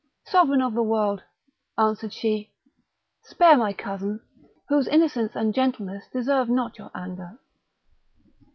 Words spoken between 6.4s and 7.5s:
not your anger."